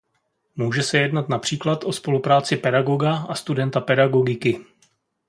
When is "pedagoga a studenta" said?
2.57-3.81